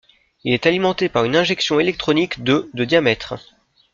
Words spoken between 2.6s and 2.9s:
de